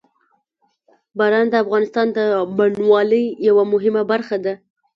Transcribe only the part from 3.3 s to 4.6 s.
یوه مهمه برخه ده.